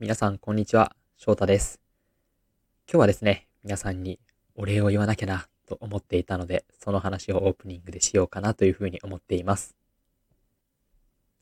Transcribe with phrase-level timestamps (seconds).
[0.00, 0.96] 皆さん、こんにちは。
[1.18, 1.78] 翔太です。
[2.90, 4.18] 今日はですね、皆さんに
[4.54, 9.76] お礼を言わなきゃなと思っていたので、その話をオープニングでしようかなというふうに思っています。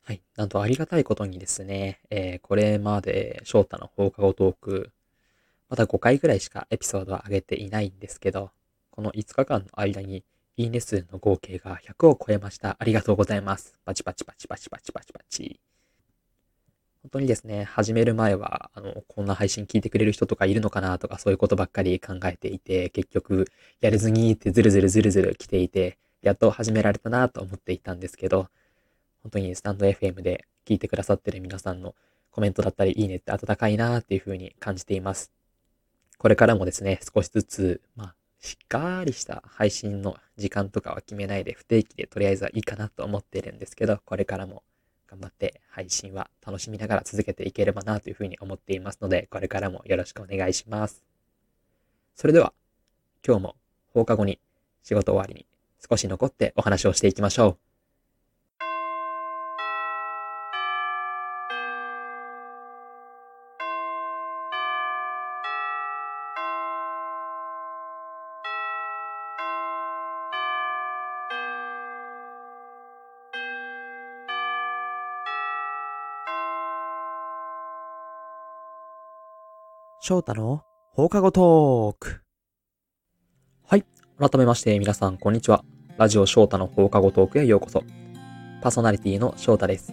[0.03, 0.23] はい。
[0.35, 4.90] なんとありがたいことにですね、えーこれまで翔太の放課後トーク、
[5.68, 8.50] まだ5回ぐらいしかエピソードは上げていないんですけど、
[8.90, 10.25] この5日間の間に
[10.56, 12.77] いいね数の合計が100を超えました。
[12.80, 13.77] ありがとうございます。
[13.84, 15.61] パチパチパチパチパチパチパチ。
[17.09, 23.46] 本当にですね、始める前は、あの、こんな配信聞いてくれる人とかいるのかなとかそういうことばっかり考えていて、結局、
[23.80, 28.50] やるずにってずるずるずるずる来ていて、やっと始められたなと思っていたんですけど、
[29.22, 31.94] 本当にスタンド FM で聞いてくださってる皆さんの
[32.30, 35.33] コメントだったり、いいねって温かいなっていう風に感じています。
[36.19, 44.62] これからもですね、少しずつ、まあ、しっかりした配信の時間とかは決めないで不定期でとりあえずはいいかなと思っているんですけど、これからも
[45.11, 51.03] 頑張って配信は楽しみながら続けていければなというふうに思っていますので、これからもよろしくお願いします。
[52.14, 52.52] それでは、
[53.27, 53.56] 今日も
[53.94, 54.38] 放課後に
[54.83, 55.46] 仕事終わりに
[55.88, 57.67] 少し残ってお話をしていきましょう。
[80.00, 82.22] 翔太の放課後トーク。
[83.66, 83.84] はい。
[84.16, 85.64] 改めまして皆さんこんにちは。
[85.96, 87.82] ラジオ翔太の放課後トークへようこそ。
[88.62, 89.92] パーソナリティの翔太です。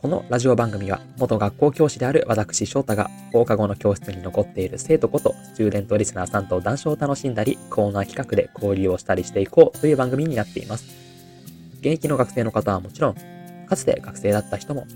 [0.00, 10.86] このラジオ番組は元学校教師である私翔太が放課後の教室に残っている生徒ことスチューデントリスナーさんと談笑を楽しんだりコーナー企画で交流をしたりしていこうという番組になっています。
[11.80, 13.14] 現役の学生の方はもちろん、
[13.66, 14.86] かつて学生だった人も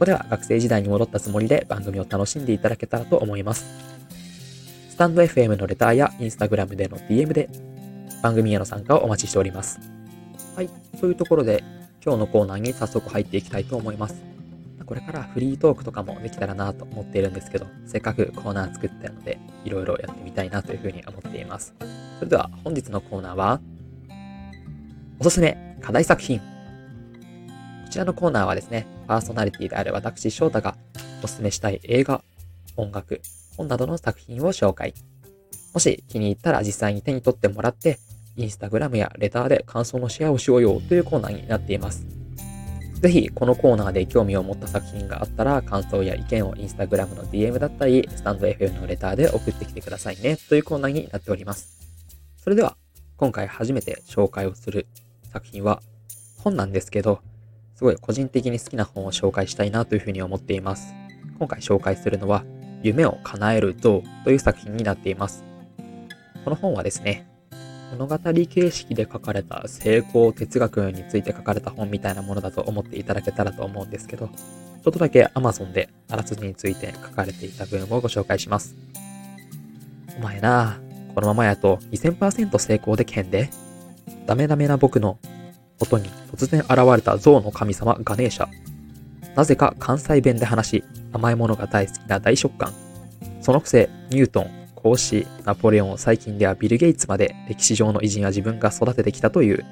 [0.00, 3.66] ここでは学生時代に戻ったつもりで番組を楽しんでいただけたらと思います。
[4.88, 7.50] スタンド FM のレターやインスタグラムでの DM で
[8.22, 9.78] 番組への参加をお待ちしております。
[10.56, 11.62] はい、というところで
[12.02, 14.22] 今日のコーナーに早速入っていきたいと思います。
[14.86, 21.74] これからフリートークとかもできたらなと思っているんですけど、せっかくコーナー作ったので、いろいろやってみたいなというふうに思っています。
[22.18, 23.60] それでは本日のコーナーは、
[25.18, 26.38] おすすめ課題作品。
[26.38, 26.44] こ
[27.90, 30.76] ちらのコーナーはですね、パーソナリティである私翔太が
[31.20, 32.22] おすすめしたい映画、
[32.76, 33.20] 音楽、
[33.56, 34.94] 本などの作品を紹介。
[35.74, 37.98] もし気に入ったら実際に手に取ってもらって、
[38.36, 42.06] インスタグラムやレターで感想のシェアをしようよというコーナーになっています。
[43.00, 51.80] ぜひこのコーナーで興味を持った作品があったら感想や意見をインスタグラムの DM だったり、スタンド FM のレターで送ってきてくださいねというコーナーになっております。
[52.36, 52.76] それでは
[53.16, 54.86] 今回初めて紹介をする
[55.32, 55.82] 作品は
[56.38, 57.18] 本なんですけど、
[57.80, 60.94] すごい個人的に好きな本を紹介したいなというふうに思っています。
[61.38, 62.44] 今回紹介するのは、
[62.82, 65.42] 夢を叶える像という作品になっています。
[66.44, 67.26] この本はですね、
[67.92, 78.76] 物語形式で書かれた成功哲学について書かれた本みたいなものだと思っていただけたらと思うんですけど、ちょっとだけ Amazon であらすじについて書かれていた文をご紹介します。
[80.18, 80.78] お前な、
[81.14, 83.48] このままやと2000%成功でけんで。
[84.26, 85.18] ダメダメな僕の
[85.80, 88.48] 音に突然現れた象の神様ガネーシャ。
[89.34, 92.72] なぜか関西弁で話し、甘いものが大好きな大食感。
[93.40, 99.64] そのくせ、ニュートン、孔子、ナポレオン、最近ではビル・ゲイツまで歴史上の偉人は自分が育ててきたという。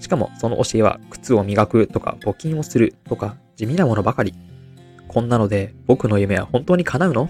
[0.00, 4.34] しかもその教えは靴を磨くとか募金をするとか地味なものばかり。
[5.08, 7.28] こんなので僕の夢は本当に叶うの？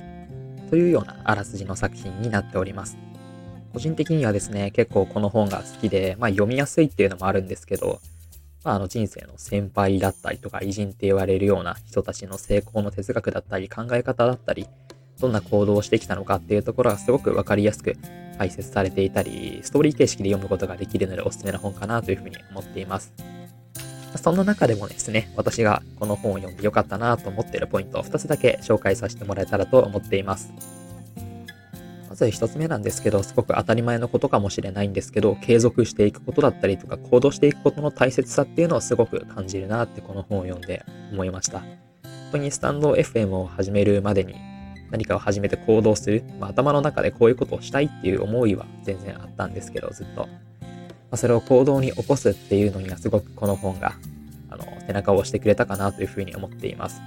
[0.71, 2.99] というようなあらすじの作品になっております。
[3.75, 8.01] 個人的にはですね、結構この本が好きで、まあ読みやすいっていうのもあるんですけど、
[8.63, 14.69] まあ、あの人生の先輩だったりとか偉人って言われるような人たちの成功の哲学だったり考え方だったり、
[15.21, 17.97] どんな行動をしてきたのかっていうところがすごくわかりやすく
[18.39, 23.13] 解説されていたり、ストーリー形式で読むことができるのでおすすめの本かなというふうに思っています。
[24.17, 30.84] そんな中でもですね、私がこの本を読んでよかったなと思っているポイントを2つだけ紹介させてもらえたらと思っています。
[32.15, 41.59] まず1つ目なんですけど、すごく当たり前のことかもしれないんですけど、継続していくことだったりとか、行動していくことの大切さっていうのをすごく感じるなってこの本を読んで思いました。
[41.59, 41.69] 本
[42.31, 44.37] 当にスタンド FM を始めるまでに
[44.93, 50.21] 何かを始めて行動する、まあ、頭の中でこういうことをしたいっていう思いは全然あったんですけど、ずっと。
[50.21, 50.29] ま
[51.11, 53.95] あ、それを行動に起こすっていうのにはすごくこの本が、
[54.51, 57.03] あの、背中を押してくれたかなというふうに思っています。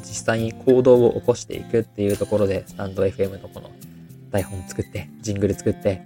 [0.00, 3.70] 実際に行動を起こしていくっていうところで、スタンド FM のこの
[4.30, 6.04] 台本作って、ジングル作って、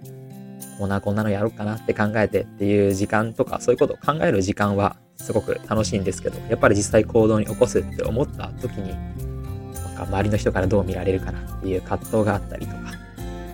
[0.77, 12.91] こんなこんなのやろうかなって考えてっていう時間とか、そういうことを考える時間はすごく楽しいんですけど、やっぱり実際行動に起こすって思った時に、なんか周りの人からどう見られるかなっていう葛藤があったりとか、ま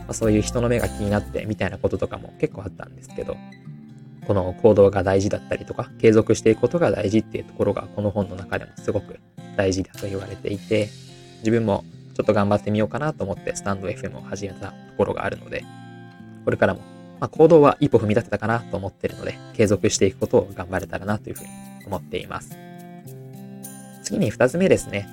[0.10, 3.38] あ、そういう人の目が気になってみたいなこととかも結構あったんですけど、
[4.28, 9.20] この行動が大事だったりとか、継続していくことが大事っていうところがこの本の中でもすごく
[9.56, 10.90] 大事だと言われていて、
[11.40, 11.84] 自分も
[12.16, 15.64] ちょっと頑張ってみようかなと思ってスタンド FM を始めたところがあるので、
[16.46, 16.82] これからも、
[17.20, 21.50] まあ、行動は一歩踏み出せたかなと思ってるので、継続していくことを頑張れたらなというふうに
[21.88, 22.58] 思っています。
[24.04, 25.08] 次に二つ目ですね。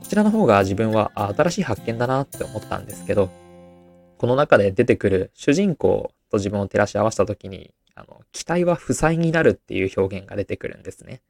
[0.00, 3.30] こちらの方が自分は新しい発見だなって思ったんですけど、
[4.18, 11.20] この中で出てくる主人公と自分を照らし合わせたときに、あの、期待は負債になるっていう表現が出てくるんですね。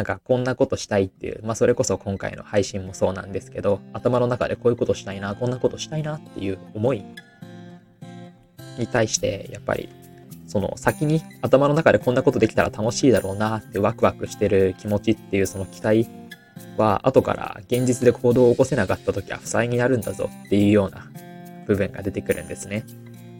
[0.00, 7.04] なんかこんなことしたいっていう、まあそれこそ今回の配信もそうなんですけど、頭の中でこういうことしたいな、こんなことしたいなっていう思い
[8.78, 9.90] に対して、やっぱり
[10.46, 16.08] その先に頭の中でこんなことできたら楽しいだろうなってワクワクしてる気持ちっていうその期待
[16.78, 21.10] は後から現実で行動を起こせなかった時は負債になるんだぞっていうような
[21.66, 22.84] 部分が出てくるんですね。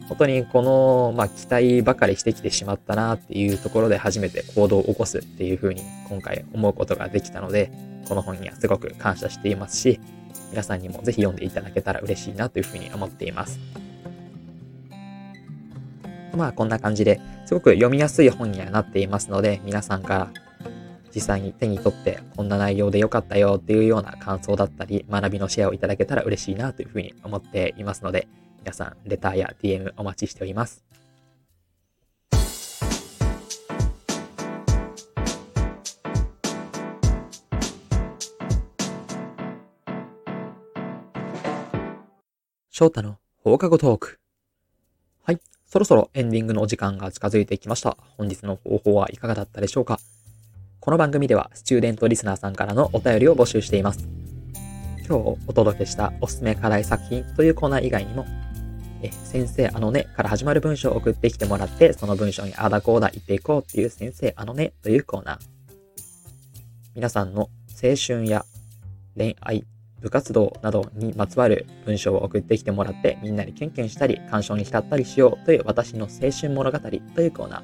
[0.07, 7.71] 本当にこの、まあ、期待ばかりしてきてしまったなっていうところで初めて行動を起こすっていうふうに今回思うことができたので、
[8.07, 9.99] この本にはすごく感謝していますし、
[10.49, 13.59] 皆さんにもぜひ読んでいただけたら嬉しいなというふうに思っています。
[16.35, 20.31] まあこんな感じですごく読みやすい本にはなっていますので、皆さんから
[21.13, 28.27] 実際に手に取ってこんな内容で良かったよっていうような感想だったり、学びのシェアをいただけたら嬉しいなというふうに思っていますので、
[28.61, 30.85] 皆さん、レターや DM お待ちしております。
[42.69, 44.19] 翔太の放課後トーク。
[45.23, 45.39] はい。
[45.65, 47.97] そろそろエンディングのお時間が近づいてきました。
[48.17, 49.99] 本日の方法はいかがだったでしょうか
[50.79, 54.07] この番組では、スチューデントリスナーさんからのお便りを募集しています。
[55.07, 58.25] 今日お届けしたおすすめ課題作品というコーナー以外にも、
[59.03, 65.39] え、先生あのねから始まる文章を送ってきてもらって、その文章にあだこうだ言っていこうっていう先生あのねというコーナー。
[66.93, 67.49] 皆さんの
[67.81, 68.45] 青春や
[69.17, 69.65] 恋愛、
[70.01, 77.61] 部活動などにまつわる文章を送ってきてもらって、みんなにキュンキュンしたり、感傷に浸ったりしようという私の青春物語というコーナー。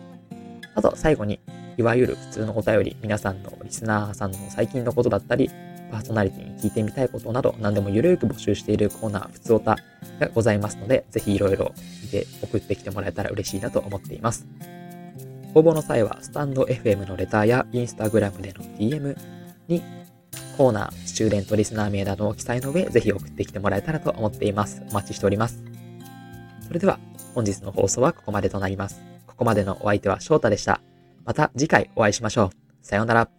[0.75, 1.39] あと、最後に、
[1.77, 5.49] いわゆる普通のお便り、皆さんのリスナーさんの最近のことだったり、
[5.91, 9.77] パーソナリティに聞いてみたいことなど、何でもゆるく募集しているコーナー、ふつおた
[10.19, 11.73] がございますので、ぜひいろいろ
[12.03, 14.47] 見て送ってきてもらえたら嬉しいなと思っています。
[15.53, 19.17] 応募の際は、スタンド FM のレターやインスタグラムでの DM
[19.67, 19.81] に、
[20.57, 24.83] コーナー、スチューデントリスナー名などを記載の上、ぜひ送ってきてもらえたらと思っています。
[24.89, 25.63] お待ちしております。
[26.65, 26.99] それでは、
[27.33, 29.01] 本日の放送はここまでとなります。
[29.25, 30.81] ここまでのお相手は翔太でした。
[31.25, 32.49] また次回お会いしましょう。
[32.81, 33.36] さようなら。